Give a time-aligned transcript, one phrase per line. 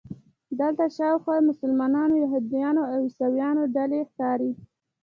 [0.59, 4.51] دلته شاوخوا د مسلمانانو، یهودانو او عیسویانو ډلې ښکاري.